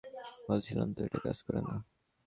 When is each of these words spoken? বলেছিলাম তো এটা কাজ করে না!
বলেছিলাম 0.47 0.87
তো 0.95 0.99
এটা 1.03 1.19
কাজ 1.25 1.37
করে 1.45 1.61
না! 1.61 1.75